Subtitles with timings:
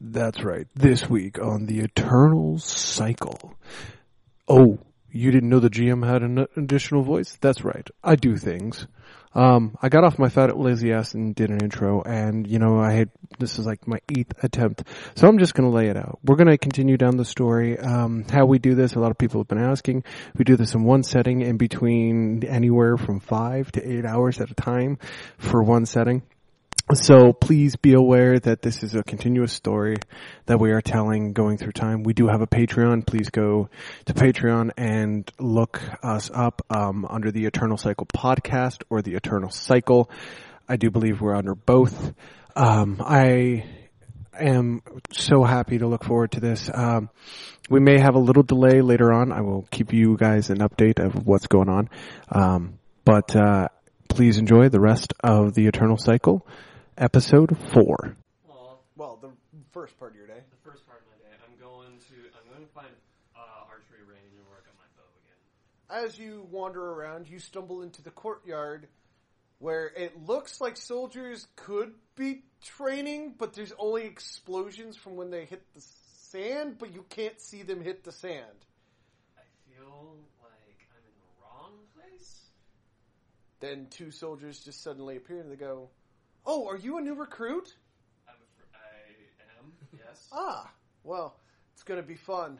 [0.00, 0.66] That's right.
[0.74, 3.54] This week on the Eternal Cycle.
[4.46, 4.78] Oh,
[5.10, 7.38] you didn't know the GM had an additional voice?
[7.40, 7.88] That's right.
[8.04, 8.86] I do things.
[9.34, 12.78] Um, I got off my fat lazy ass and did an intro, and you know,
[12.78, 14.84] I had this is like my eighth attempt,
[15.14, 16.18] so I'm just gonna lay it out.
[16.24, 17.78] We're gonna continue down the story.
[17.78, 20.04] Um, how we do this, a lot of people have been asking.
[20.38, 24.50] We do this in one setting, in between anywhere from five to eight hours at
[24.50, 24.98] a time
[25.36, 26.22] for one setting.
[26.94, 29.96] So please be aware that this is a continuous story
[30.44, 32.04] that we are telling going through time.
[32.04, 33.04] We do have a Patreon.
[33.04, 33.68] Please go
[34.04, 39.50] to Patreon and look us up um, under the Eternal Cycle podcast or the Eternal
[39.50, 40.08] Cycle.
[40.68, 42.14] I do believe we're under both.
[42.54, 43.64] Um, I
[44.38, 44.80] am
[45.10, 46.70] so happy to look forward to this.
[46.72, 47.10] Um,
[47.68, 49.32] we may have a little delay later on.
[49.32, 51.90] I will keep you guys an update of what's going on.
[52.30, 53.70] Um, but uh,
[54.08, 56.46] please enjoy the rest of the Eternal Cycle
[56.98, 58.16] episode four.
[58.48, 59.30] Well, Well, the
[59.72, 60.40] first part of your day.
[60.50, 62.88] the first part of my day, I'm going to I'm going to find
[63.34, 66.04] uh, archery range and work on my bow again.
[66.06, 68.88] As you wander around, you stumble into the courtyard
[69.58, 75.44] where it looks like soldiers could be training, but there's only explosions from when they
[75.46, 75.82] hit the
[76.30, 78.44] sand, but you can't see them hit the sand.
[79.38, 82.40] I feel like I'm in the wrong place.
[83.60, 85.88] Then two soldiers just suddenly appear and they go,
[86.46, 87.74] "Oh, are you a new recruit?"
[88.28, 88.78] I'm afr- I
[89.60, 89.72] am.
[89.98, 90.28] Yes.
[90.32, 90.70] Ah,
[91.04, 91.36] well,
[91.74, 92.58] it's going to be fun.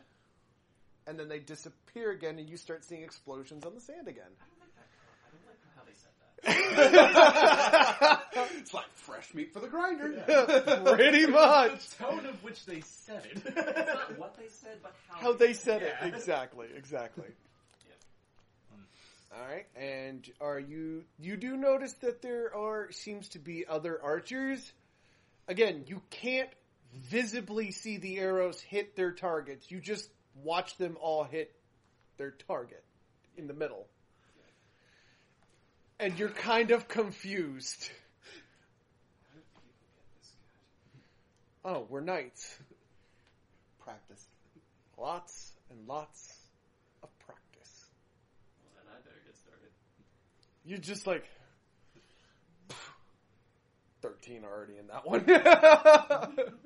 [1.06, 4.25] And then they disappear again, and you start seeing explosions on the sand again.
[4.41, 4.89] I don't like that.
[4.93, 6.27] co- I don't like how they said that.
[8.61, 10.09] it's like fresh meat for the grinder.
[10.97, 11.89] Pretty much.
[11.91, 13.43] The Tone of which they said it.
[13.47, 16.06] It's not what they said, but how, How they said Yeah.
[16.09, 16.15] it.
[16.15, 17.28] Exactly, exactly.
[19.37, 21.05] All right, and are you?
[21.19, 24.73] You do notice that there are seems to be other archers.
[25.47, 26.48] Again, you can't
[27.11, 29.70] visibly see the arrows hit their targets.
[29.70, 30.09] You just
[30.43, 31.55] watch them all hit
[32.17, 32.83] their target
[33.37, 33.87] in the middle,
[36.00, 37.91] and you're kind of confused.
[41.62, 42.56] Oh, we're knights.
[43.84, 44.25] Practice.
[44.97, 46.33] Lots and lots
[47.03, 47.87] of practice.
[48.62, 49.71] Well, then I better get started.
[50.66, 51.25] You're just like
[54.03, 55.25] thirteen already in that one.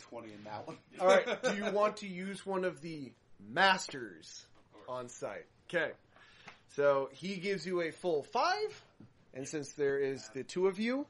[0.00, 0.76] Twenty in that one.
[1.00, 1.42] All right.
[1.42, 3.12] Do you want to use one of the
[3.48, 4.44] masters
[4.74, 5.46] Of on site?
[5.68, 5.92] Okay.
[6.76, 8.82] So he gives you a full five,
[9.32, 11.06] and since there is the two of you,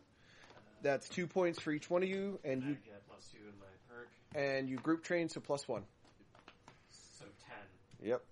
[0.82, 3.58] that's two points for each one of you, and I you get plus two in
[3.58, 5.84] my perk, and you group train, so plus one.
[6.90, 7.56] so ten.
[8.06, 8.22] Yep.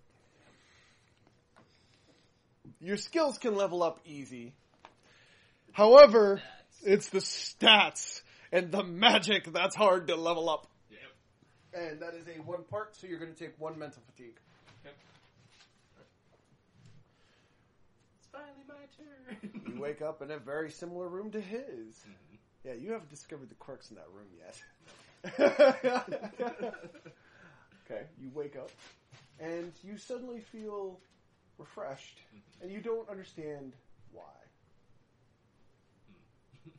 [2.83, 4.55] Your skills can level up easy.
[5.71, 6.43] However,
[6.85, 10.67] it's the stats and the magic that's hard to level up.
[10.91, 11.01] Yep.
[11.81, 14.35] And that is a one part, so you're going to take one mental fatigue.
[14.85, 14.95] Yep.
[18.19, 19.63] It's finally my turn.
[19.75, 21.61] You wake up in a very similar room to his.
[21.63, 22.37] Mm-hmm.
[22.65, 24.61] Yeah, you haven't discovered the quirks in that room yet.
[27.87, 28.71] okay, you wake up
[29.39, 30.99] and you suddenly feel
[31.63, 32.63] refreshed, mm-hmm.
[32.63, 33.73] and you don't understand
[34.11, 34.23] why.
[36.65, 36.71] Hmm.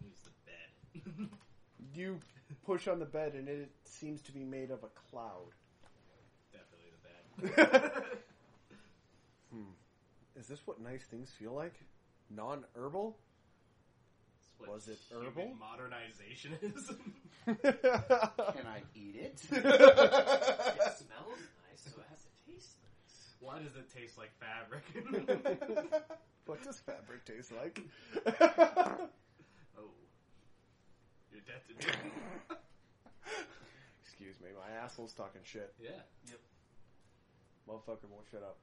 [0.06, 1.28] Use the bed.
[1.92, 2.20] You
[2.64, 5.50] push on the bed, and it seems to be made of a cloud.
[6.52, 6.92] Definitely
[7.42, 8.02] the bed.
[9.52, 9.72] Hmm.
[10.38, 11.74] Is this what nice things feel like?
[12.30, 13.16] Non-herbal?
[14.68, 15.56] Was it human herbal?
[15.58, 16.92] Modernization is.
[17.46, 19.40] Can I eat it?
[19.50, 23.34] it smells nice, so it has to taste nice.
[23.40, 24.84] Why does it taste like fabric?
[26.46, 27.80] what does fabric taste like?
[29.78, 29.90] oh.
[31.32, 31.84] You're dead to me.
[34.02, 35.72] Excuse me, my asshole's talking shit.
[35.80, 36.02] yeah.
[36.28, 36.40] Yep.
[37.68, 38.58] Motherfucker won't shut up.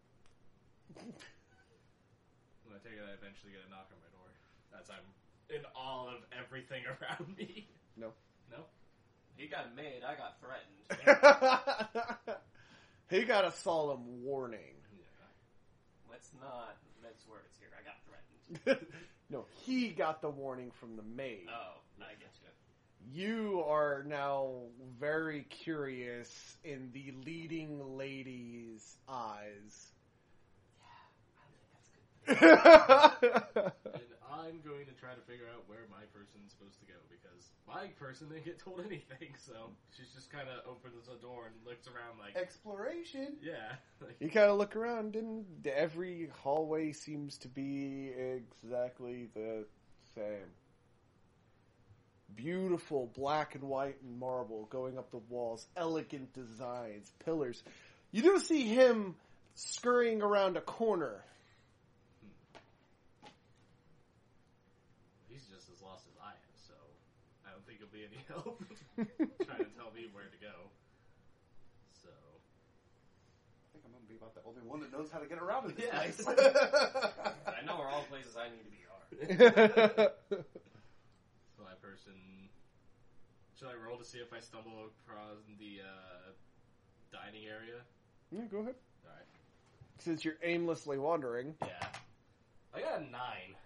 [0.93, 4.27] When I take it, I eventually get a knock on my door.
[4.75, 5.07] As I'm
[5.49, 7.69] in awe of everything around me.
[7.95, 8.11] No.
[8.51, 8.67] No?
[9.37, 10.77] He got made, I got threatened.
[13.09, 14.59] He got a solemn warning.
[14.97, 15.05] Yeah.
[16.11, 17.69] Let's not mince words here.
[17.77, 18.87] I got threatened.
[19.29, 21.47] no, he got the warning from the maid.
[21.49, 22.47] Oh, I get you.
[23.09, 24.49] You are now
[24.99, 29.91] very curious in the leading lady's eyes.
[32.29, 34.11] Yeah, I think that's good.
[34.37, 37.87] I'm going to try to figure out where my person's supposed to go because my
[37.99, 39.33] person didn't get told anything.
[39.45, 39.53] So
[39.97, 43.37] she's just kind of opens the door and looks around like, Exploration.
[43.41, 49.65] yeah, like, You kind of look around, and every hallway seems to be exactly the
[50.15, 50.51] same.
[52.35, 57.63] beautiful black and white and marble going up the walls, elegant designs, pillars.
[58.11, 59.15] You do see him
[59.55, 61.23] scurrying around a corner.
[65.67, 66.73] He's just as lost as I am, so
[67.43, 68.63] I don't think he'll be any help
[69.43, 70.71] trying to tell me where to go.
[71.91, 75.39] So I think I'm gonna be about the only one that knows how to get
[75.43, 75.99] around in this Yeah.
[75.99, 76.23] place.
[77.51, 79.11] I know where all places I need to be are.
[81.51, 82.15] so my person.
[83.59, 86.31] Should I roll to see if I stumble across the uh,
[87.11, 87.83] dining area?
[88.31, 88.75] Yeah, go ahead.
[89.03, 89.25] All right.
[89.99, 91.87] Since you're aimlessly wandering, Yeah.
[92.73, 93.57] I got a nine.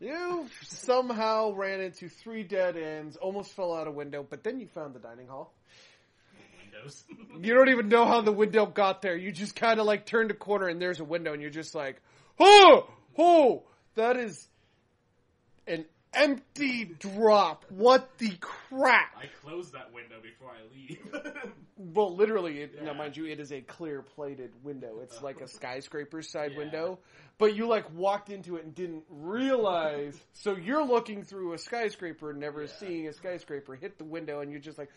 [0.00, 4.66] You somehow ran into three dead ends, almost fell out a window, but then you
[4.66, 5.52] found the dining hall.
[6.64, 7.04] Windows.
[7.42, 9.16] You don't even know how the window got there.
[9.16, 11.74] You just kind of like turned a corner and there's a window and you're just
[11.74, 12.00] like,
[12.38, 12.88] oh,
[13.18, 13.64] oh,
[13.96, 14.46] that is
[16.16, 17.64] empty drop.
[17.70, 19.14] What the crap?
[19.16, 21.34] I close that window before I leave.
[21.76, 25.00] Well, literally, it, now mind you, it is a clear plated window.
[25.02, 26.58] It's like a skyscraper side Yeah.
[26.58, 26.98] window,
[27.36, 30.16] but you like walked into it and didn't realize.
[30.34, 32.68] so you're looking through a skyscraper, never Yeah.
[32.78, 34.88] seeing a skyscraper, hit the window, and you're just like,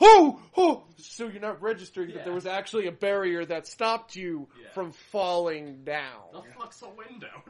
[0.00, 0.84] oh, oh.
[0.96, 4.72] So you're not registering that there was actually a barrier that stopped you Yeah.
[4.74, 6.20] from falling down.
[6.32, 7.44] the fuck's a window?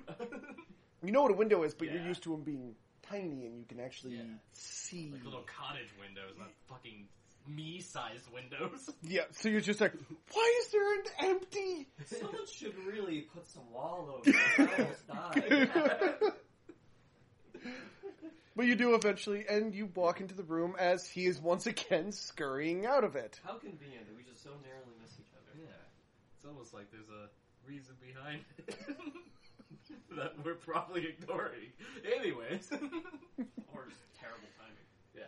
[1.04, 2.08] You know what a window is, but you're Yeah.
[2.08, 4.22] used to them being tiny and you can actually Yeah.
[4.52, 5.10] see.
[5.12, 7.08] like little cottage windows, not fucking
[7.46, 8.88] me-sized windows.
[9.02, 9.93] Yeah, so you're just like,
[10.32, 14.37] why is there an empty Someone should really put some wall over it.
[14.58, 16.32] I almost died.
[18.54, 22.12] But you do eventually, and you walk into the room as he is once again
[22.12, 23.40] scurrying out of it.
[23.43, 25.58] How convenient that we just so narrowly miss each other.
[25.58, 25.72] Yeah,
[26.37, 27.31] it's almost like there's a
[27.66, 28.76] reason behind it
[30.17, 31.73] that we're probably ignoring.
[32.05, 34.87] Anyways, Or just terrible timing.
[35.17, 35.25] yeah.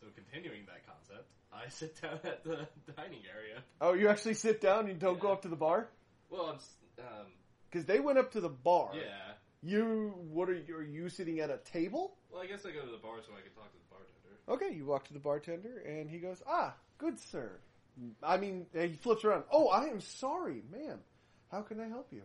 [0.00, 2.66] So continuing that concept, I sit down at the
[2.96, 3.62] dining area.
[3.80, 5.32] Oh, you actually sit down and don't go Yeah.
[5.34, 5.88] up to the bar?
[6.30, 7.26] Well, I'm, s- um,
[7.70, 8.90] Because they went up to the bar.
[8.94, 9.34] yeah.
[9.64, 12.16] You, what are you, are you sitting at a table?
[12.32, 14.66] Well, I guess I go to the bar so I can talk to the bartender.
[14.66, 17.52] Okay, you walk to the bartender, and he goes, ah, good sir.
[18.24, 19.44] I mean, he flips around.
[19.52, 20.98] Oh, I am sorry, ma'am.
[21.52, 22.22] How can I help you?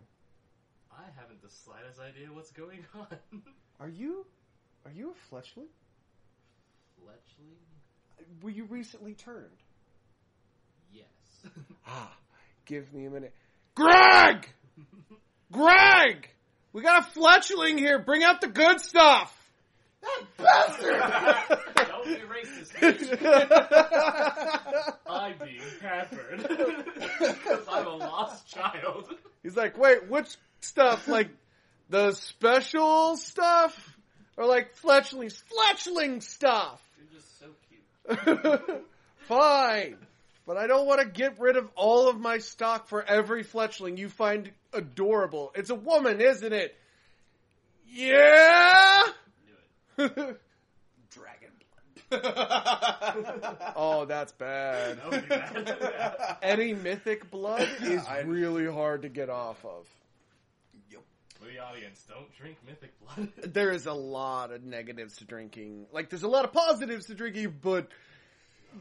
[0.98, 3.08] I haven't the slightest idea what's going on.
[3.80, 4.26] Are you,
[4.86, 5.68] are you a fledgling?
[7.00, 7.58] Fledgling?
[8.42, 9.62] Were you recently turned?
[10.92, 11.06] Yes.
[11.90, 12.14] Ah,
[12.66, 13.34] give me a minute.
[13.74, 14.50] Greg!
[15.54, 16.28] Greg!
[16.74, 17.98] We got a fledgling here.
[18.00, 19.34] Bring out the good stuff.
[20.02, 21.88] That bastard!
[21.88, 22.74] Don't be racist.
[25.10, 26.46] I'm being pampered
[27.20, 29.14] because I'm a lost child.
[29.44, 31.08] He's like, wait, which stuff?
[31.08, 31.30] Like
[31.90, 33.98] the special stuff,
[34.36, 36.82] or like fledgling fledgling stuff?
[36.98, 38.84] You're just so cute.
[39.28, 39.98] Fine,
[40.46, 43.98] but I don't want to get rid of all of my stock for every fledgling
[43.98, 45.52] you find adorable.
[45.56, 46.76] It's a woman, isn't it?
[47.90, 49.04] Yeah.
[49.98, 50.38] Dragon
[52.10, 53.74] blood.
[53.76, 55.00] oh, that's bad.
[55.10, 56.38] That bad.
[56.42, 59.88] Any mythic blood is really hard to get off of.
[61.40, 63.30] For the audience, don't drink mythic blood.
[63.54, 65.86] There is a lot of negatives to drinking.
[65.92, 67.88] Like, there's a lot of positives to drinking, but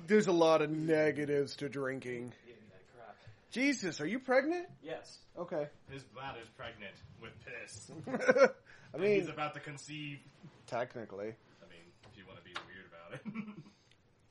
[0.07, 2.33] there's a lot of negatives to drinking.
[2.47, 3.17] Give me that crap.
[3.53, 4.67] Jesus, are you pregnant?
[4.83, 5.19] Yes.
[5.39, 5.67] Okay.
[5.91, 7.91] His bladder's pregnant with piss.
[8.95, 10.19] I mean, He's about to conceive.
[10.67, 11.29] technically.
[11.29, 13.55] I mean, if you want to be weird about it.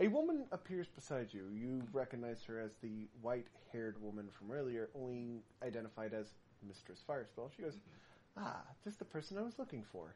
[0.02, 1.46] A woman appears beside you.
[1.54, 6.28] You recognize her as the white-haired woman from earlier, only identified as
[6.68, 7.50] Mistress Firespell.
[7.56, 7.90] She goes, mm-hmm.
[8.38, 10.16] "Ah, just the person I was looking for."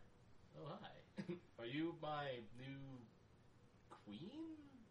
[0.60, 1.24] oh, hi.
[1.60, 2.26] Are you my
[2.58, 2.78] new
[4.06, 4.32] queen?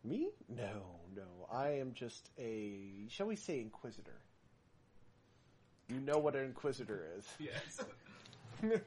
[0.05, 0.31] Me?
[0.49, 1.47] No, no.
[1.53, 4.21] I am just a, shall we say, inquisitor.
[5.89, 7.27] You know what an inquisitor is.
[7.41, 7.81] Yes.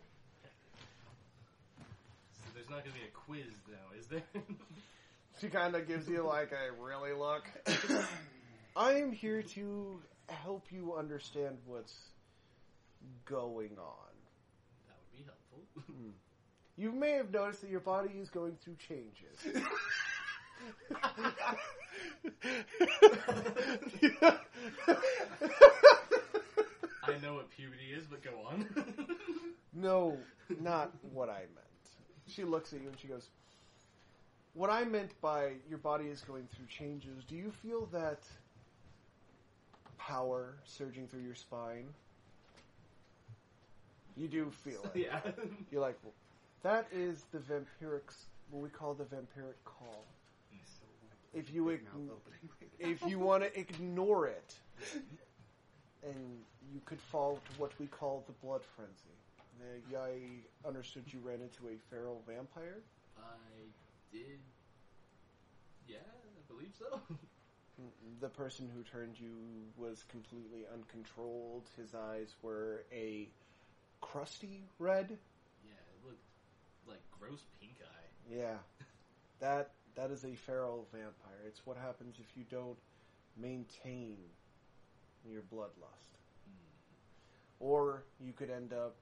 [2.44, 4.24] So there's not going to be a quiz now, is there?
[5.40, 7.44] She kind of gives you like a really look.
[8.76, 11.98] I am here to help you understand what's
[13.26, 14.14] going on.
[14.88, 15.61] that would be helpful.
[16.78, 19.38] You may have noticed that your body is going through changes.
[27.04, 28.68] I know what puberty is, but go on.
[29.74, 30.18] no,
[30.60, 31.68] not what I meant.
[32.28, 33.30] She looks at you and she goes,
[34.54, 38.24] What I meant by your body is going through changes, do you feel that
[39.98, 41.88] power surging through your spine?
[44.22, 45.08] You do feel it.
[45.08, 45.20] yeah.
[45.72, 45.98] You're like,
[46.62, 48.02] that is the vampiric
[48.52, 50.06] what we call the vampiric call.
[51.34, 52.10] If you ign-
[52.78, 54.54] if you want to ignore it,
[56.04, 59.16] and you could fall to what we call the blood frenzy.
[59.96, 62.82] I understood you ran into a feral vampire.
[63.18, 63.26] I
[64.12, 64.40] did.
[65.88, 67.02] Yeah, I believe so.
[68.20, 69.34] The person who turned you
[69.76, 71.64] was completely uncontrolled.
[71.76, 73.28] His eyes were a
[74.02, 75.10] crusty red.
[75.64, 76.24] yeah, it looked
[76.88, 78.36] like gross pink eye.
[78.36, 78.58] Yeah,
[79.40, 81.42] that that is a feral vampire.
[81.48, 82.78] It's what happens if you don't
[83.38, 84.18] maintain
[85.30, 86.12] your bloodlust.
[86.46, 87.60] Hmm.
[87.60, 88.96] Or you could end up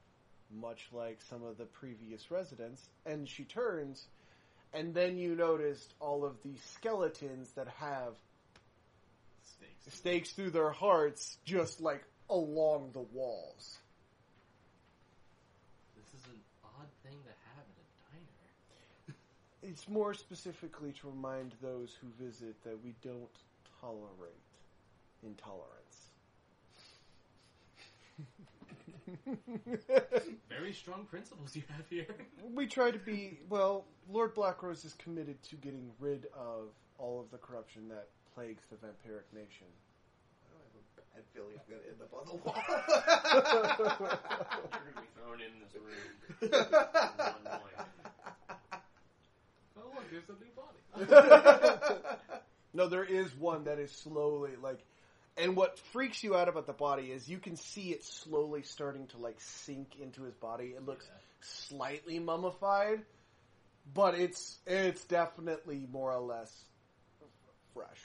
[0.52, 4.06] much like some of the previous residents, and she turns,
[4.74, 8.14] and then you noticed all of the skeletons that have
[9.44, 9.96] Stakes.
[9.98, 13.78] stakes through their hearts just like along the walls.
[15.96, 19.18] This is an odd thing to have at a diner.
[19.70, 23.30] It's more specifically to remind those who visit that we don't
[23.80, 24.34] tolerate
[25.22, 26.10] intolerance.
[30.50, 32.08] Very strong principles you have here.
[32.56, 33.86] we try to be well.
[34.12, 38.76] Lord Blackrose is committed to getting rid of all of the corruption that plagues the
[38.78, 39.68] vampiric nation.
[40.50, 42.58] I have a bad feeling I'm going to end up on the wall.
[44.74, 46.10] You're gonna be thrown in this room.
[50.18, 51.10] at one point.
[51.10, 52.16] look, there's a new body.
[52.74, 54.80] no, there is one that is slowly like,
[55.38, 59.08] and what freaks you out about the body is you can see it slowly starting
[59.08, 60.74] to like sink into his body.
[60.76, 61.18] It looks Yeah.
[61.42, 63.02] slightly mummified,
[63.94, 66.52] but it's it's definitely more or less
[67.74, 68.02] fresh.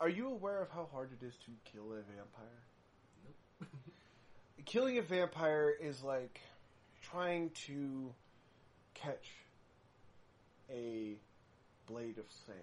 [0.00, 2.62] Are you aware of how hard it is to kill a vampire?
[3.24, 3.68] Nope.
[4.66, 6.40] Killing a vampire is like
[7.02, 8.12] trying to
[9.02, 9.30] catch
[10.70, 11.16] a
[11.86, 12.58] blade of sand,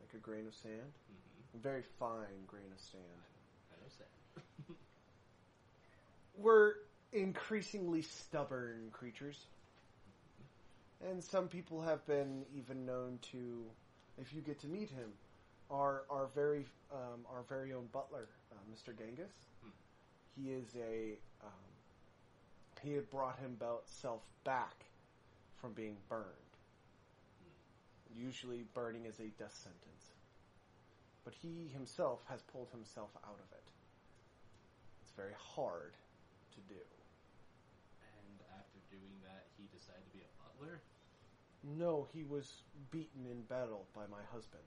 [0.00, 1.16] like a grain of sand, hmm
[1.54, 3.02] a very fine grain of sand.
[3.72, 4.76] I know Sam.
[6.36, 6.74] We're
[7.12, 9.46] increasingly stubborn creatures.
[11.00, 13.64] And some people have been even known to,
[14.20, 15.10] if you get to meet him,
[15.70, 18.96] our our very um, our very own butler, uh, Mr.
[18.96, 19.32] Genghis.
[19.62, 19.70] Hmm.
[20.36, 21.70] He is a um,
[22.82, 24.89] he had brought himself back
[25.60, 26.26] from being burned.
[28.14, 30.12] Usually, burning is a death sentence,
[31.24, 33.64] but he himself has pulled himself out of it.
[35.02, 35.92] It's very hard
[36.54, 36.80] to do.
[38.02, 40.80] And after doing that, he decided to be a butler.
[41.62, 44.64] No, he was beaten in battle by my husband.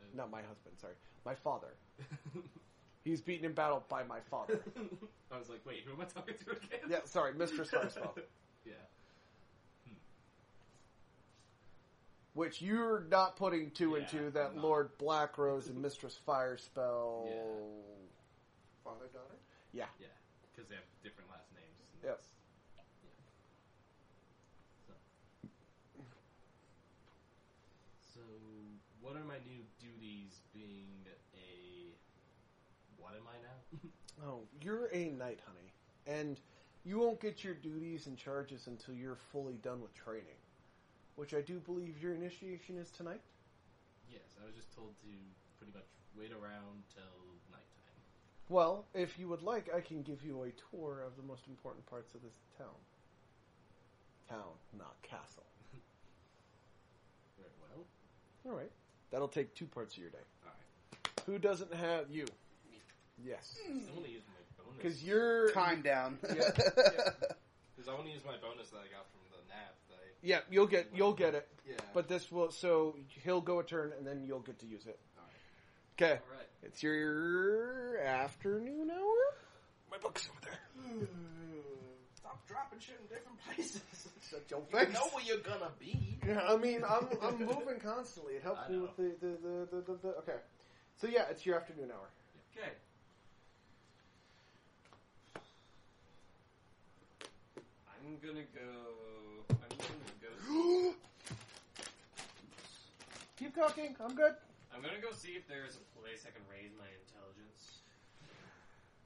[0.00, 0.94] Uh, Not my husband, sorry.
[1.24, 1.74] My father.
[3.04, 4.60] He's beaten in battle by my father.
[5.32, 6.80] I was like, wait, who am I talking to again?
[6.88, 7.66] yeah, sorry, Mr.
[7.66, 8.16] Firespell.
[8.66, 8.74] yeah.
[12.34, 14.64] Which you're not putting two and two that I'm not.
[14.64, 17.26] Lord Blackrose and Mistress Firespell.
[17.28, 17.42] Yeah.
[18.82, 19.36] Father, daughter?
[19.72, 20.06] Yeah, yeah,
[20.50, 21.76] because they have different last names.
[22.02, 22.02] Yes.
[22.02, 22.20] Yep.
[22.76, 23.10] that's- yeah.
[24.88, 24.92] So.
[28.14, 28.20] so,
[29.00, 31.04] what are my new duties being
[31.36, 31.92] a.
[32.96, 33.90] What am I now?
[34.24, 35.72] Oh, you're a knight, honey.
[36.06, 36.38] And
[36.84, 40.38] you won't get your duties and charges until you're fully done with training.
[41.22, 43.20] Which I do believe your initiation is tonight.
[44.10, 45.06] yes, I was just told to
[45.56, 45.86] pretty much
[46.18, 47.14] wait around till
[47.48, 48.02] nighttime.
[48.48, 51.86] Well, if you would like, I can give you a tour of the most important
[51.86, 52.74] parts of this town.
[54.28, 55.46] Town, not castle.
[57.38, 57.86] Very well.
[58.44, 58.72] All right.
[59.12, 60.26] That'll take two parts of your day.
[60.42, 61.22] Alright.
[61.26, 62.26] Who doesn't have you?
[63.24, 63.58] Yes.
[63.64, 64.76] I want to use my bonus.
[64.82, 65.52] Because you're.
[65.52, 66.18] Time down.
[66.34, 66.50] Yeah.
[67.72, 69.74] Because I want to use my bonus that I got from the nap.
[69.90, 71.48] That I, Yeah, you'll get you'll get it.
[71.68, 71.74] yeah.
[71.94, 74.98] But this will so he'll go a turn and then you'll get to use it.
[75.18, 75.32] Alright.
[76.16, 76.20] Okay.
[76.30, 76.46] Alright.
[76.62, 79.36] It's your afternoon hour.
[79.90, 81.06] My book's over there.
[82.14, 83.82] Stop dropping shit in different places.
[84.30, 84.94] Shut your you face.
[84.94, 86.18] know where you're gonna be.
[86.26, 88.34] Yeah, I mean, I'm I'm moving constantly.
[88.34, 88.82] It helps I me know.
[88.82, 90.38] with the the, the, the, the, the okay.
[91.00, 92.08] So yeah, it's your afternoon hour.
[92.56, 92.70] Okay.
[97.88, 98.70] I'm gonna go.
[100.52, 100.94] I'm gonna go.
[103.38, 103.96] Keep talking.
[104.00, 104.34] I'm good.
[104.74, 107.78] I'm gonna go see if there's a place I can raise my intelligence.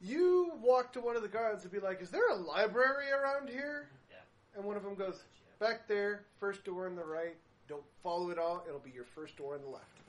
[0.00, 3.48] You walk to one of the guards and be like, "Is there a library around
[3.48, 4.16] here?" Yeah.
[4.56, 5.22] And one of them goes,
[5.58, 7.36] "Back there, first door on the right.
[7.68, 8.64] Don't follow it all.
[8.68, 10.00] It'll be your first door on the left."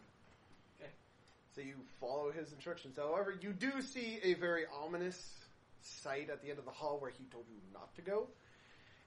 [0.79, 0.91] Okay.
[1.56, 2.98] So you follow his instructions.
[2.98, 5.46] However, you do see a very ominous
[5.82, 8.27] sight at the end of the hall where he told you not to go.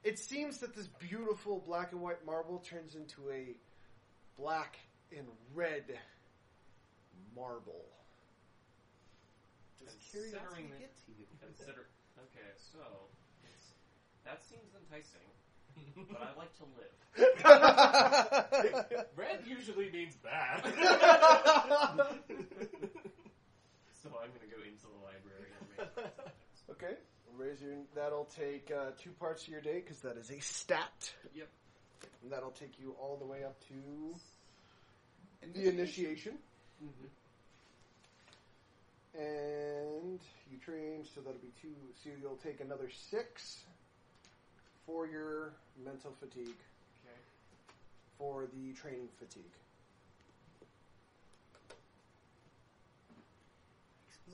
[0.02, 3.54] It seems that this beautiful black and white marble turns into a
[4.38, 4.78] black
[5.16, 5.84] and red
[7.36, 7.84] marble.
[9.78, 11.26] Does curiosity Considering get to you?
[11.40, 11.86] Consider.
[12.18, 12.80] Okay, so
[14.24, 15.28] that seems enticing,
[16.12, 16.94] but I like to live.
[19.16, 20.64] Red usually means bad.
[24.02, 25.84] So I'm gonna go into the library and make.
[26.70, 26.96] okay,
[27.40, 27.74] raise your.
[27.94, 31.12] That'll take uh, two parts of your day because that is a stat.
[31.34, 31.48] Yep.
[32.22, 36.34] And that'll take you all the way up to the initiation.
[39.18, 40.20] And
[40.50, 41.74] you train, so that'll be two.
[42.04, 43.58] So you'll take another six
[44.86, 45.52] for your
[45.84, 46.46] mental fatigue,
[47.04, 47.18] Okay.
[48.18, 49.42] for the training fatigue.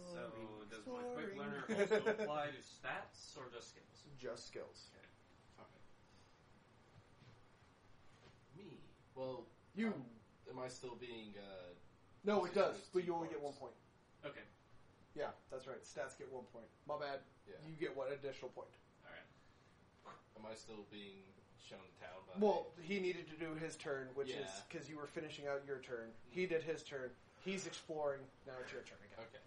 [0.04, 0.28] So
[0.70, 3.96] does my quick learner also apply to stats or just skills?
[4.20, 4.88] Just skills.
[5.60, 5.80] Okay.
[8.56, 8.78] Me.
[9.14, 9.88] Well, You.
[9.88, 10.04] um,
[10.50, 11.32] am I still being?
[11.36, 11.72] Uh,
[12.24, 13.74] No, it does, but you only get one point.
[14.24, 14.44] Okay.
[15.14, 15.80] Yeah, that's right.
[15.82, 16.66] Stats get one point.
[16.86, 17.20] My bad.
[17.48, 17.54] Yeah.
[17.66, 18.68] You get one additional point.
[19.06, 19.24] All right.
[20.36, 21.24] Am I still being
[21.64, 22.20] shown the town?
[22.28, 24.60] By Well, he needed to do his turn, which is Yeah.
[24.68, 26.12] because you were finishing out your turn.
[26.28, 27.10] He did his turn.
[27.44, 28.20] He's exploring.
[28.46, 29.24] Now it's your turn again.
[29.30, 29.40] Okay.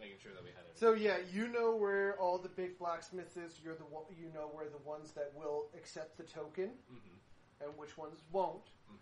[0.00, 0.78] Making sure that we had it.
[0.78, 3.60] So yeah, you know where all the big blacksmiths is.
[3.62, 7.16] You're the one, you know where the ones that will accept the token hmm
[7.62, 8.70] and which ones won't.
[8.88, 8.96] hmm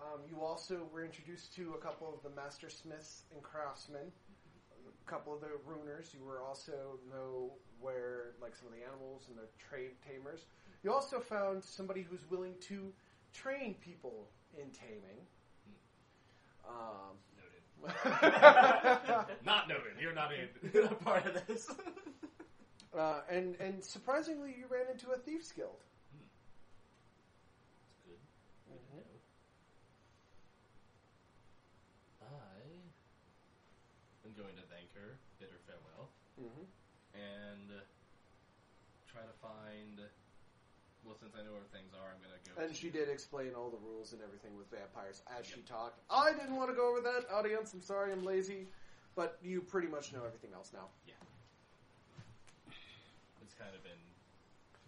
[0.00, 4.10] Um, you also were introduced to a couple of the master smiths and craftsmen,
[4.88, 6.14] a couple of the runers.
[6.14, 10.46] You were also know where like some of the animals and the trade tamers.
[10.82, 12.90] You also found somebody who's willing to
[13.34, 15.20] train people in taming.
[16.66, 17.29] Um, Noted.
[19.44, 19.96] Not noted.
[20.00, 21.66] You're not in a part of this.
[22.96, 25.78] uh, and and surprisingly, you ran into a thieves guild.
[28.04, 28.18] Good.
[28.68, 29.20] Good to know.
[32.20, 32.60] I
[34.24, 36.62] am going to thank her, bid her farewell, Mm-hmm.
[37.14, 37.70] and
[39.06, 40.00] try to find.
[41.10, 42.54] Well, since I know where things are, I'm going to go.
[42.62, 45.98] And she did explain all the rules and everything with vampires as she talked.
[46.06, 47.74] I didn't want to go over that, audience.
[47.74, 48.70] I'm sorry, I'm lazy.
[49.18, 50.86] But you pretty much know everything else now.
[51.02, 51.18] Yeah,
[53.42, 53.98] it's kind of been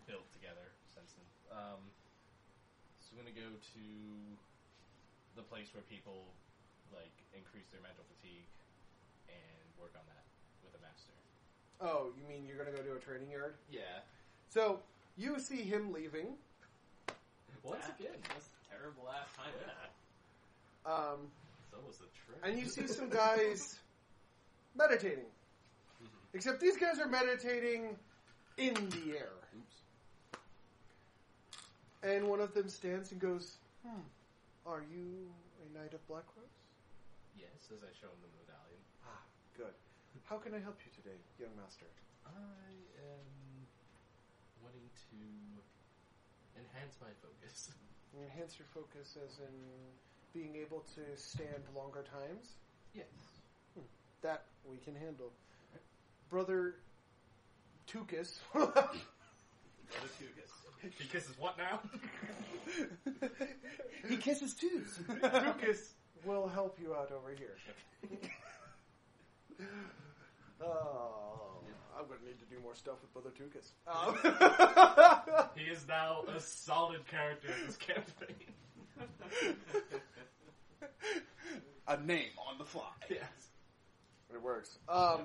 [0.07, 1.27] built together since then.
[1.59, 1.83] Um,
[3.03, 3.85] so I'm going to go to
[5.35, 6.31] the place where people
[6.95, 8.47] like increase their mental fatigue
[9.27, 10.23] and work on that
[10.63, 11.19] with a master.
[11.83, 13.59] Oh, you mean you're going to go to a training yard?
[13.67, 14.07] Yeah.
[14.55, 14.79] So
[15.17, 16.37] you see him leaving.
[17.63, 20.91] Once That- again, That's a terrible last time for that.
[20.91, 21.31] Um,
[21.65, 22.39] it's almost a trick.
[22.43, 23.79] and you see some guys
[24.75, 25.31] meditating.
[26.35, 27.97] Except these guys are meditating
[28.57, 29.33] in the air.
[29.57, 29.77] Oops.
[32.03, 34.01] And one of them stands and goes, Hmm,
[34.67, 35.31] are you
[35.63, 36.47] a Knight of Black Rose?
[37.37, 38.81] Yes, as I show him the medallion.
[39.07, 39.23] Ah,
[39.57, 39.75] good.
[40.25, 41.87] How can I help you today, young master?
[42.27, 43.27] I am
[44.63, 45.19] wanting to
[46.59, 47.71] enhance my focus.
[48.13, 49.57] Enhance your focus as in
[50.35, 52.57] being able to stand longer times?
[52.95, 53.07] Yes.
[53.75, 53.87] Hmm.
[54.21, 55.33] That we can handle.
[56.29, 56.75] Brother
[57.87, 58.39] Tukas.
[58.53, 58.73] Brother
[60.19, 60.53] Tukas.
[60.99, 61.81] He kisses what now?
[64.09, 64.99] he kisses twos.
[65.09, 65.93] Tukas
[66.25, 67.57] will help you out over here.
[70.61, 71.41] Oh,
[72.03, 73.73] I'm going to need to do more stuff with Brother Tukas.
[73.87, 74.17] Um,
[75.57, 78.37] he is now a solid character in this campaign.
[81.89, 82.83] A name on the fly.
[83.11, 83.21] yes.
[84.33, 84.79] it works.
[84.89, 85.23] Um,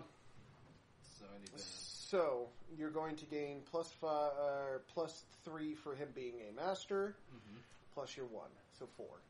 [1.20, 1.60] So I need to.
[1.63, 7.16] so you're going to gain plus five, uh, plus three for him being a master,
[7.34, 7.58] Mhm.
[7.94, 9.22] plus your one, so four,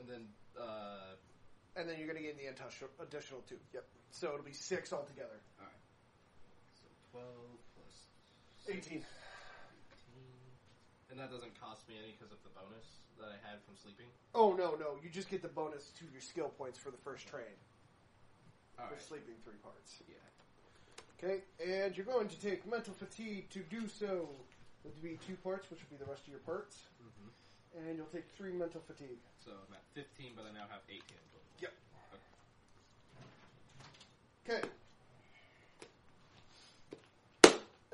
[0.00, 1.14] And then, uh,
[1.76, 3.58] and then you're going to gain the additional- additional two.
[3.74, 3.84] Yep.
[4.10, 5.40] So it'll be six altogether.
[5.58, 5.64] so
[7.12, 7.24] 12
[7.74, 7.94] plus
[8.68, 9.02] 18.
[9.02, 9.04] 18.
[11.10, 14.06] And that doesn't cost me any because of the bonus that I had from sleeping.
[14.34, 15.00] Oh no, no!
[15.02, 17.56] You just get the bonus to your skill points for the first train.
[18.78, 18.92] Alright.
[18.94, 19.98] With sleeping three parts.
[20.06, 20.20] Yeah.
[21.18, 24.28] Okay, and you're going to take mental fatigue to do so.
[24.86, 27.88] It would be two parts, which would be the rest of your parts, Mm-hmm.
[27.88, 29.18] and you'll take three mental fatigue.
[29.44, 31.50] So I'm at 15, but I now have 18 in total.
[31.58, 31.72] Yep.
[34.46, 34.62] Okay.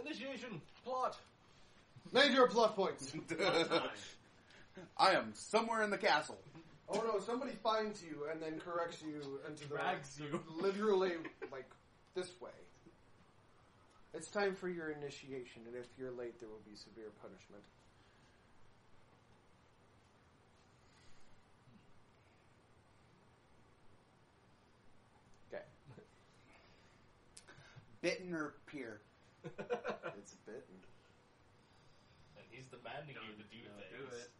[0.05, 0.61] Initiation.
[0.85, 1.17] Plot.
[2.12, 3.12] Major plot points.
[4.99, 6.38] I am somewhere in the castle.
[6.88, 10.40] Oh no, somebody finds you and then corrects you into the Drags you.
[10.61, 11.12] literally
[11.51, 11.69] like
[12.14, 12.51] this way.
[14.12, 17.62] It's time for your initiation, and if you're late, there will be severe punishment.
[25.53, 25.64] Okay.
[28.03, 29.01] Bitten or pier?
[30.18, 30.78] It's bitten.
[32.37, 34.11] and he's demanding you to do No, things.
[34.11, 34.30] do it.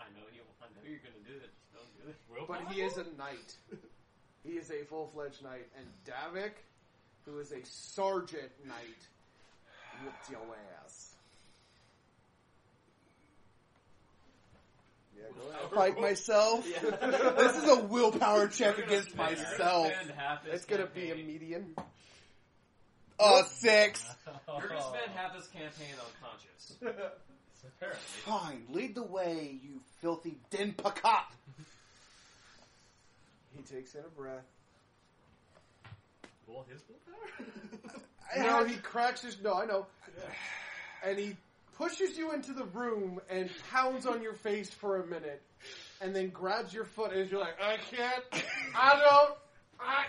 [0.00, 0.42] I know you.
[0.62, 1.50] I know you're gonna do it.
[1.50, 2.16] Just don't do it.
[2.30, 2.62] Willpower?
[2.64, 3.56] But he is a knight.
[4.44, 5.66] he is a full fledged knight.
[5.76, 6.52] And Davik,
[7.24, 9.02] who is a sergeant knight,
[10.02, 10.46] whooped your
[10.84, 11.14] ass.
[15.16, 15.70] Yeah, go ahead.
[15.74, 16.64] Fight myself.
[17.36, 19.86] this is a willpower check You're gonna against spend- myself.
[19.92, 21.76] spend half this It's gonna be a campaign- median.
[23.18, 24.04] Oh, six.
[24.58, 26.76] You're gonna spend half this campaign unconscious.
[27.66, 28.00] Apparently.
[28.24, 31.24] Fine, lead the way, you filthy din pakat.
[33.56, 34.44] He takes in a breath.
[36.46, 38.00] Well, his willpower?
[38.36, 39.40] No, he cracks his.
[39.42, 39.86] No, I know.
[41.06, 41.36] And he
[41.76, 45.42] pushes you into the room and pounds on your face for a minute,
[46.00, 48.24] and then grabs your foot and you're like, I can't.
[48.74, 49.36] I don't.
[49.78, 50.06] I.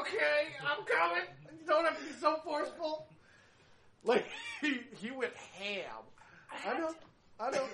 [0.00, 1.22] Okay, I'm coming.
[1.64, 3.06] You don't have to be so forceful.
[4.04, 4.26] Like
[4.60, 6.02] he he went ham.
[6.66, 6.94] I know.
[7.40, 7.64] I know.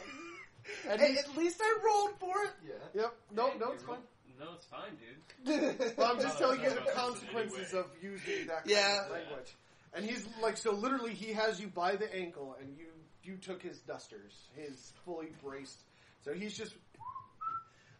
[0.89, 2.51] And Hey, he, at least I rolled for it.
[2.67, 3.03] Yeah.
[3.03, 3.15] Yep.
[3.35, 4.05] No, Hey, no, you it's roll- fine.
[4.39, 4.97] No, it's fine,
[5.45, 5.95] dude.
[5.99, 7.81] Well, I'm just No, telling you that's the not consequences anyway.
[7.81, 9.05] of using that kind Yeah.
[9.05, 9.55] of language.
[9.93, 12.87] And he's like, so literally, he has you by the ankle, and you
[13.25, 15.83] you took his dusters, his fully braced.
[16.25, 16.75] So he's just.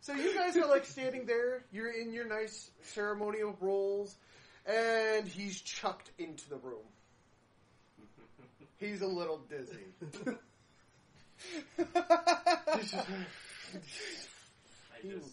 [0.01, 1.65] So you guys are like standing there.
[1.73, 4.17] You're in your nice ceremonial roles,
[4.67, 6.87] and he's chucked into the room.
[8.79, 9.95] He's a little dizzy.
[15.07, 15.31] Just-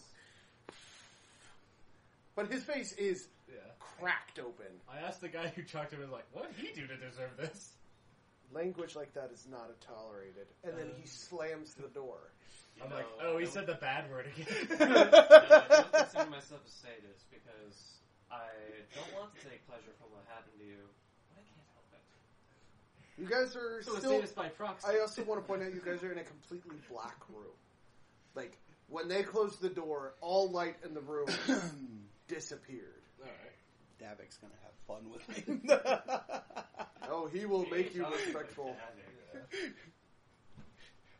[2.34, 3.56] but his face is yeah.
[3.98, 4.66] cracked open.
[4.88, 6.96] I asked the guy who chucked him, I was like, what did he do to
[6.96, 7.72] deserve this?
[8.52, 10.46] Language like that is not tolerated.
[10.64, 12.32] And then he slams the door.
[12.76, 14.46] You I'm know, like, oh, he said the bad word again.
[14.78, 17.97] no, I don't consider myself a sadist because
[18.30, 18.48] I
[18.94, 20.84] don't want to take pleasure from what happened to you,
[21.32, 22.02] but I can't help it.
[23.20, 24.12] You guys are So still.
[24.12, 24.86] sadist by proxy.
[24.88, 27.56] I also want to point out you guys are in a completely black room.
[28.34, 28.56] Like
[28.88, 31.28] when they closed the door, all light in the room
[32.28, 33.02] disappeared.
[33.20, 33.56] Alright.
[34.00, 35.60] Davik's gonna have fun with me.
[37.10, 38.76] Oh, he will make you respectful.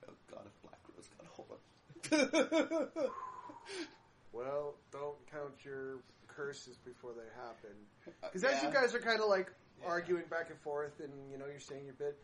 [0.06, 3.00] Oh god, if Black Rose got hold of
[4.32, 5.98] Well, don't count your
[6.38, 7.76] curses before they happen.
[8.06, 9.50] Uh, because as you guys are kind of like
[9.84, 12.16] arguing back and forth, and you know you're saying your bit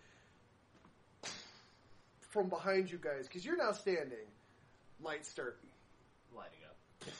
[2.21, 4.27] from behind you guys, because you're now standing,
[5.03, 5.59] lights start
[6.35, 7.13] Lighting up.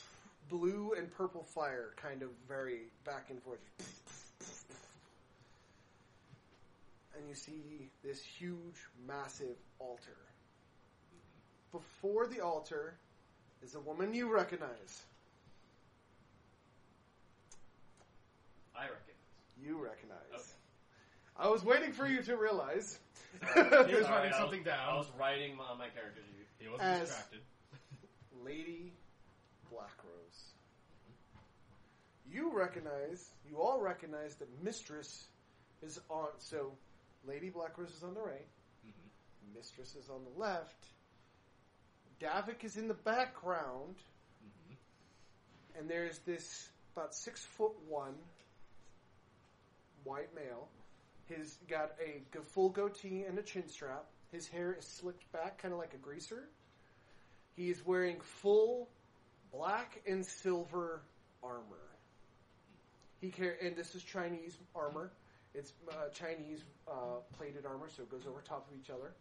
[0.49, 3.61] blue and purple fire kind of very back and forth.
[7.17, 10.19] And you see this huge, massive altar.
[11.15, 11.79] Mm-hmm.
[11.79, 12.95] Before the altar
[13.63, 15.05] is a woman you recognize.
[18.77, 19.15] I reckon.
[19.63, 20.19] You recognize.
[20.35, 20.43] Okay.
[21.37, 22.99] I was waiting for you to realize.
[23.55, 24.89] He was Sorry, writing I was- something down.
[24.89, 26.47] I was writing on my character sheet.
[26.59, 27.41] He wasn't As- distracted.
[28.45, 28.93] Lady
[29.73, 30.53] Blackrose.
[32.31, 35.27] You recognize, you all recognize that Mistress
[35.83, 36.29] is on.
[36.39, 36.73] So,
[37.27, 38.47] Lady Blackrose is on the right.
[38.87, 39.55] Mhm.
[39.55, 40.87] Mistress is on the left.
[42.21, 43.97] Davik is in the background,
[44.45, 44.77] Mhm.
[45.77, 48.17] and there's this about six foot one
[50.05, 50.69] white male.
[51.27, 54.05] He's got a full goatee and a chin strap.
[54.31, 56.49] His hair is slicked back, kind of like a greaser.
[57.57, 58.89] He is wearing full
[59.53, 61.03] black and silver
[61.43, 61.63] armor.
[63.21, 65.13] He car- and this is Chinese armor.
[65.55, 69.13] It's uh, Chinese uh, plated armor, so it goes over top of each other.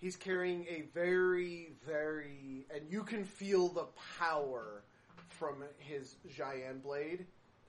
[0.00, 3.86] He's carrying a very, very, and you can feel the
[4.18, 4.82] power
[5.28, 7.26] from his Giant blade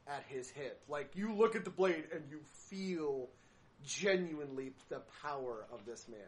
[0.09, 0.81] at his hip.
[0.87, 3.29] Like you look at the blade and you feel
[3.85, 6.19] genuinely the power of this man.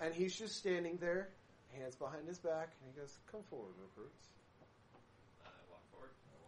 [0.00, 1.28] And he's just standing there,
[1.78, 4.26] hands behind his back, and he goes, "Come forward, recruits."
[5.44, 6.10] I uh, walk forward.
[6.32, 6.38] I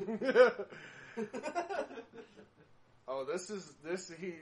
[0.00, 0.66] walk forward.
[3.08, 4.34] oh, this is this he.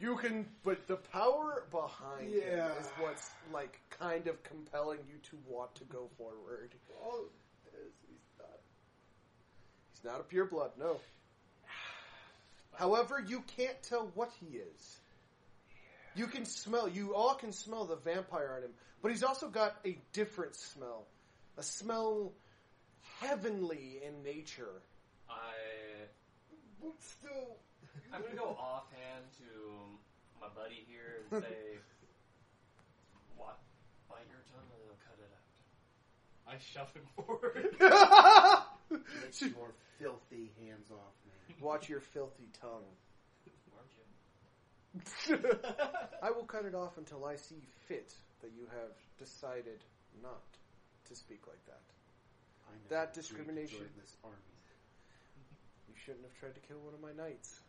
[0.00, 5.38] You can, but the power behind him is what's like kind of compelling you to
[5.48, 6.74] want to go forward.
[7.02, 7.24] Oh,
[7.64, 8.58] he's not.
[9.92, 10.98] He's not a pure blood, no.
[12.74, 14.98] However, you can't tell what he is.
[16.14, 18.70] You can smell, you all can smell the vampire on him,
[19.02, 21.06] but he's also got a different smell.
[21.58, 22.32] A smell
[23.20, 24.82] heavenly in nature.
[25.28, 25.52] I
[26.82, 27.56] But still,
[28.12, 29.48] I'm gonna go offhand to
[30.40, 31.78] my buddy here and say,
[33.36, 33.58] "What?
[34.08, 35.46] Bite your tongue and I'll cut it out."
[36.46, 37.74] I shove him forward.
[37.80, 41.54] Get your filthy hands off me.
[41.60, 42.86] Watch your filthy tongue.
[43.74, 45.40] Margin.
[46.22, 49.80] I will cut it off until I see fit that you have decided
[50.22, 50.42] not
[51.08, 51.82] to speak like that.
[52.68, 54.36] I never That agreed to discrimination- join this army.
[55.88, 57.60] You shouldn't have tried to kill one of my knights.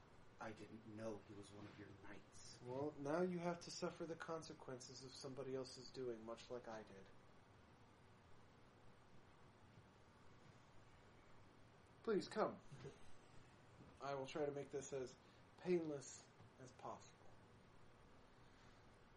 [0.42, 2.58] I didn't know he was one of your knights.
[2.66, 6.80] Well, now you have to suffer the consequences of somebody else's doing, much like I
[6.88, 7.06] did.
[12.04, 12.56] Please come.
[14.06, 15.16] I will try to make this as
[15.66, 16.24] painless
[16.64, 17.04] as possible.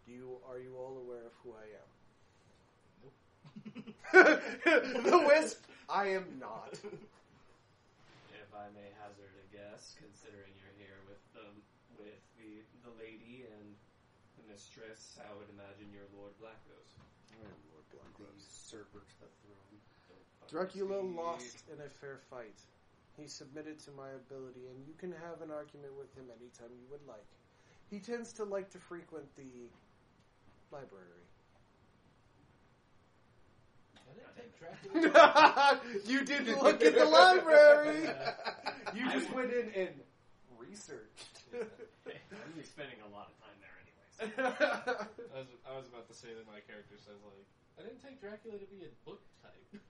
[0.06, 1.86] Do you are you all aware of who I am?
[4.12, 5.62] the wisp.
[5.88, 6.74] I am not.
[6.74, 10.69] If I may hazard a guess, considering you're
[11.34, 11.62] here
[11.98, 12.50] with the the
[12.86, 13.66] the lady and
[14.38, 16.94] the mistress, I would imagine your you're Lord Blackrose.
[17.30, 19.76] The usurper to the throne.
[20.50, 21.16] Dracula speak.
[21.16, 22.58] lost in a fair fight.
[23.16, 26.86] He submitted to my ability, and you can have an argument with him anytime you
[26.90, 27.26] would like.
[27.90, 29.68] He tends to like to frequent the
[30.70, 31.26] library.
[33.96, 35.80] I didn't take Dracula.
[36.06, 38.08] you didn't look at the library!
[38.92, 39.90] You just went in and
[40.70, 41.42] researched.
[41.50, 44.14] I'm be spending a lot of time there anyways.
[45.34, 48.22] I was, I was about to say that my character says like, I didn't take
[48.22, 49.82] Dracula to be a book type.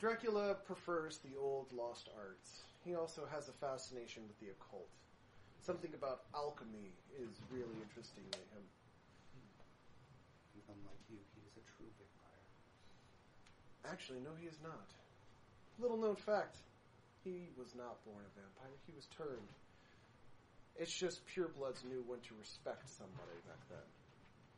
[0.00, 2.64] Dracula prefers the old lost arts.
[2.86, 4.88] He also has a fascination with the occult.
[5.60, 8.64] Something about alchemy is really interesting to him.
[10.68, 12.46] Unlike you, he is a true vampire.
[13.88, 14.88] Actually, no, he is not.
[15.80, 16.56] Little known fact
[17.24, 19.52] he was not born a vampire, he was turned.
[20.78, 23.86] It's just purebloods knew when to respect somebody back then.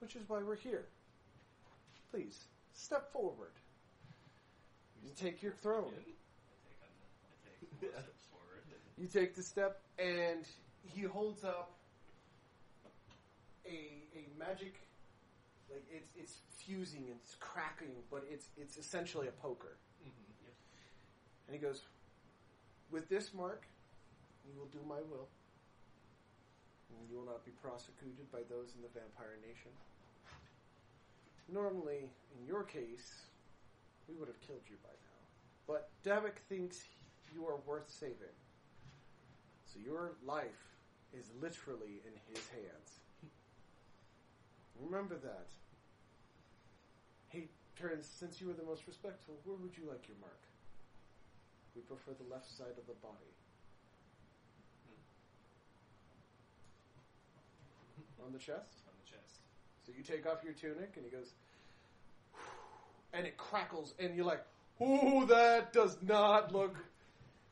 [0.00, 0.84] Which is why we're here.
[2.10, 3.52] Please, step forward.
[5.02, 5.92] You take your throne.
[5.92, 6.16] I take,
[7.24, 8.62] I take four steps forward.
[8.98, 10.44] You take the step, and
[10.82, 11.72] he holds up
[13.66, 14.74] a a magic,
[15.70, 19.78] like it's it's fusing, it's cracking, but it's it's essentially a poker.
[20.02, 21.46] Mm-hmm.
[21.46, 21.82] And he goes,
[22.90, 23.66] "With this mark,
[24.46, 25.28] you will do my will,
[26.96, 29.70] and you will not be prosecuted by those in the vampire nation.
[31.52, 33.26] Normally, in your case,
[34.08, 35.20] we would have killed you by now,
[35.66, 36.84] but Davik thinks
[37.34, 38.34] you are worth saving."
[39.66, 40.76] So your life
[41.12, 43.00] is literally in his hands.
[44.80, 45.48] Remember that.
[47.28, 50.40] He turns, since you are the most respectful, where would you like your mark?
[51.74, 53.34] We prefer the left side of the body.
[58.24, 58.82] On the chest?
[58.86, 59.40] On the chest.
[59.86, 61.32] So you take off your tunic, and he goes,
[63.12, 64.44] and it crackles, and you're like,
[64.80, 66.76] "Ooh, that does not look."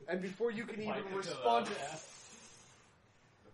[0.07, 1.73] And before you can even respond, to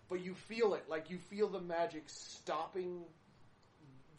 [0.07, 3.03] but you feel it, like you feel the magic stopping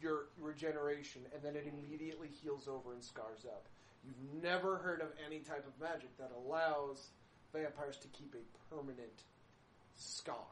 [0.00, 3.66] your regeneration, and then it immediately heals over and scars up.
[4.04, 7.10] You've never heard of any type of magic that allows
[7.52, 9.22] vampires to keep a permanent
[9.96, 10.46] scar.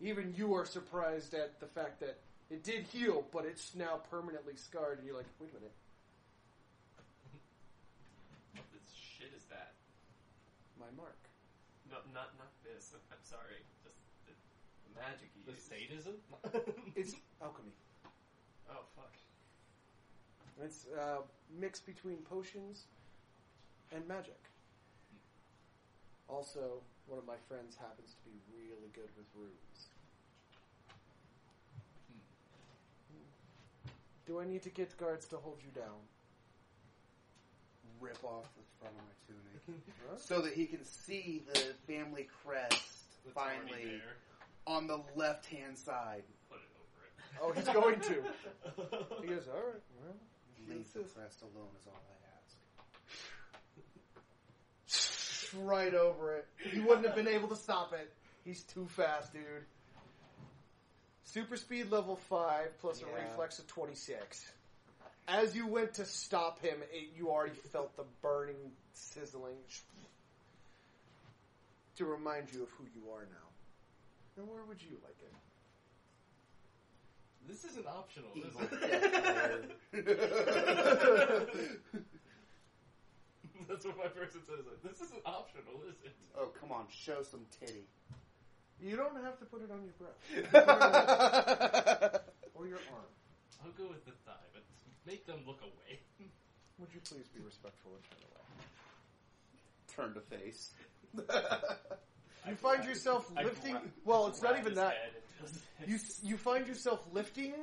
[0.00, 2.18] Even you are surprised at the fact that
[2.50, 5.72] it did heal, but it's now permanently scarred, and you're like, wait a minute,
[8.54, 9.72] What the shit is that?
[10.78, 11.16] my mark.
[11.90, 12.92] No, not not this.
[13.12, 13.62] I'm sorry.
[13.82, 14.32] Just the,
[14.88, 15.62] the magic you The use.
[15.64, 16.14] sadism?
[16.96, 17.70] It's alchemy.
[18.70, 19.12] Oh fuck.
[20.62, 21.22] It's uh,
[21.58, 22.84] mixed between potions
[23.92, 24.38] and magic.
[26.28, 29.88] Also, one of my friends happens to be really good with runes.
[32.10, 32.20] Hmm.
[34.26, 36.00] Do I need to get guards to hold you down?
[38.00, 39.40] Rip off the front of my tunic.
[40.10, 40.16] Huh?
[40.18, 42.84] so that he can see the family crest
[43.24, 44.16] That's already finally there.
[44.66, 46.22] on the left hand side.
[46.50, 47.40] Put it over it.
[47.40, 48.20] Oh, he's going to.
[49.24, 50.12] He goes, all right, well,
[50.68, 51.12] Leave the this.
[51.12, 52.23] crest alone is all I
[55.54, 56.46] right over it.
[56.70, 58.12] He wouldn't have been able to stop it.
[58.44, 59.42] He's too fast, dude.
[61.24, 64.44] Super speed level 5 plus a reflex of 26.
[65.26, 69.56] As you went to stop him, it, you already felt the burning, sizzling.
[71.96, 73.48] To remind you of who you are now.
[74.36, 75.32] And where would you like it?
[77.46, 78.56] This isn't optional, is
[79.92, 81.88] it?
[83.66, 84.64] Death That's what my person says.
[84.66, 86.12] Like, this isn't optional, is it?
[86.38, 87.86] oh, come on, show some titty.
[88.80, 90.18] You don't have to put it on your breast.
[92.54, 93.08] or your arm.
[93.64, 94.62] I'll go with the thigh, but
[95.06, 96.00] make them look away.
[96.78, 98.40] Would you please be respectful and turn away?
[99.94, 100.72] turn to face.
[102.48, 103.72] You find yourself I lifting.
[103.72, 104.92] grab- Well, it's not grab even his that.
[104.94, 107.54] head and just- You s- you find yourself lifting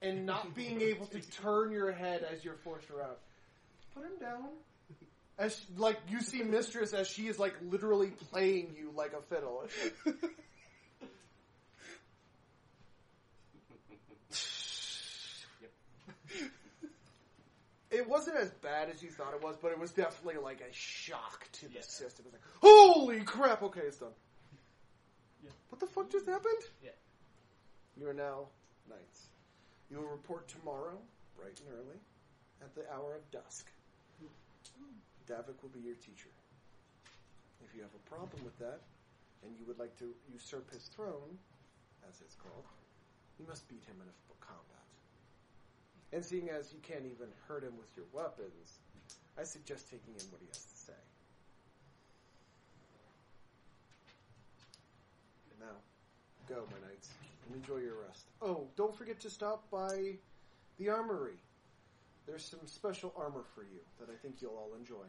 [0.00, 3.16] and not being able to turn your head as you're forced around.
[3.94, 4.48] Put him down.
[5.38, 9.64] As like you see Mistress as she is like literally playing you like a fiddle.
[17.90, 20.72] It wasn't as bad as you thought it was, but it was definitely like a
[20.72, 21.80] shock to the Yeah.
[21.82, 22.26] system.
[22.26, 23.62] It was like, holy crap!
[23.62, 24.12] Okay, it's done.
[25.42, 25.50] Yeah.
[25.70, 26.62] What the fuck just happened?
[26.82, 26.90] Yeah.
[27.96, 28.48] You are now
[28.88, 29.26] knights.
[29.90, 30.98] You will report tomorrow,
[31.36, 32.00] bright and early,
[32.60, 33.70] at the hour of dusk.
[34.20, 34.26] Hmm.
[35.26, 36.30] Davik will be your teacher.
[37.64, 38.80] If you have a problem with that,
[39.42, 41.38] and you would like to usurp his throne,
[42.08, 42.64] as it's called,
[43.38, 44.86] you must beat him in a combat.
[46.12, 48.78] And seeing as you can't even hurt him with your weapons,
[49.38, 51.00] I suggest taking in what he has to say.
[55.60, 55.76] Now,
[56.48, 57.10] go, my knights,
[57.46, 58.26] and enjoy your rest.
[58.40, 60.16] Oh, don't forget to stop by
[60.78, 61.38] the armory.
[62.26, 65.06] There's some special armor for you that I think you'll all enjoy.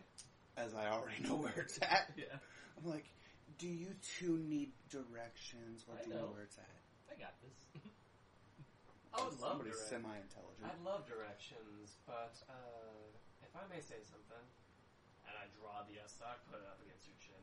[0.56, 2.14] As I already know where it's at.
[2.18, 2.34] yeah,
[2.78, 3.10] I'm like,
[3.58, 5.86] do you two need directions?
[5.90, 6.34] Or I do you know know.
[6.34, 6.70] where it's at?
[7.10, 7.58] I got this.
[9.18, 10.62] I would love Somebody direct- semi-intelligent.
[10.66, 13.10] I love directions, but uh,
[13.42, 14.46] if I may say something,
[15.26, 17.42] and I draw the S stock, put it up against your chin.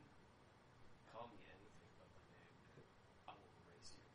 [1.11, 2.87] Call me anything but my name.
[3.27, 4.07] I will erase you.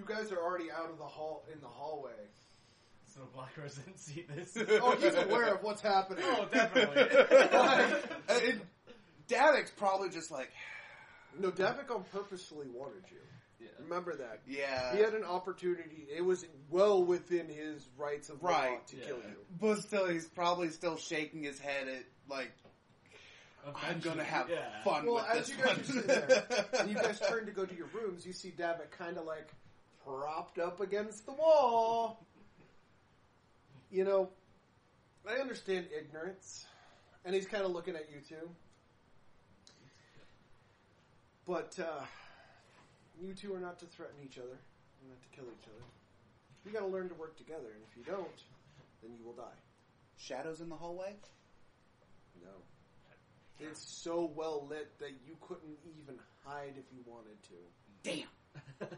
[0.00, 2.10] You guys are already out of the hall in the hallway.
[3.14, 4.56] So Blackrose didn't see this.
[4.82, 6.24] Oh, he's aware of what's happening.
[6.26, 7.02] Oh, definitely.
[8.30, 8.60] It-
[9.28, 10.50] Davik's probably just like,
[11.38, 13.18] No, Davik on purposely wanted you.
[13.60, 13.68] yeah.
[13.82, 14.40] Remember that.
[14.48, 14.96] yeah.
[14.96, 16.06] He had an opportunity.
[16.16, 19.04] It was well within his rights of Right, to yeah.
[19.04, 19.36] kill you.
[19.60, 22.50] But still, he's probably still shaking his head at, like,
[23.86, 24.82] I'm gonna have yeah.
[24.82, 25.80] fun Well, with as you guys one.
[25.80, 28.90] are sitting there, and you guys turn to go to your rooms, you see Davik
[28.98, 29.48] kind of like
[30.04, 32.24] propped up against the wall.
[33.90, 34.28] You know,
[35.28, 36.66] I understand ignorance,
[37.24, 38.48] and he's kind of looking at you too.
[41.46, 42.04] But uh,
[43.20, 44.58] you two are not to threaten each other,
[45.08, 45.84] not to kill each other.
[46.64, 48.28] You got to learn to work together, and if you don't,
[49.02, 49.58] then you will die.
[50.16, 51.14] Shadows in the hallway?
[52.42, 52.50] No.
[53.58, 57.54] It's so well lit that you couldn't even hide if you wanted to.
[58.02, 58.28] Damn.
[58.56, 58.90] I was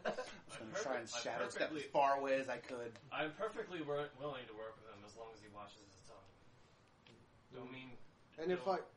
[0.61, 2.91] I'm gonna try and I'm shadow step as perfectly- far away as I could.
[3.11, 6.31] I'm perfectly wor- willing to work with him as long as he watches his tongue.
[7.53, 7.91] Don't mean.
[8.39, 8.77] And if I.
[8.77, 8.87] don't-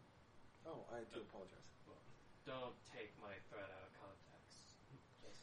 [0.66, 1.62] Oh, I do apologize.
[2.44, 4.74] Don't take my threat out of context.
[5.22, 5.42] Just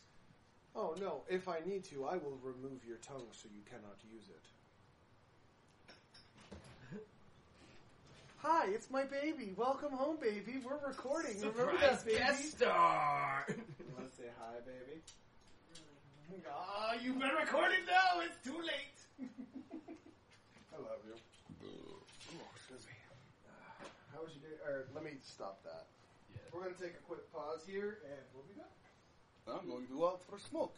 [0.75, 1.23] Oh, no.
[1.27, 4.47] If I need to, I will remove your tongue so you cannot use it.
[8.43, 9.53] Hi, it's my baby.
[9.55, 10.59] Welcome home, baby.
[10.59, 11.39] We're recording.
[11.39, 12.19] Remember that, baby?
[12.43, 13.47] star.
[13.47, 14.99] You want to say hi, baby?
[16.51, 18.19] Ah, you've been recording now.
[18.19, 18.99] It's too late.
[20.75, 21.15] I love you.
[22.59, 22.91] Excuse me.
[24.11, 24.59] How was your day?
[24.67, 25.87] Or let me stop that.
[26.35, 26.41] Yeah.
[26.51, 28.75] We're gonna take a quick pause here, and we'll be back.
[29.47, 30.75] I'm going to go out for a smoke.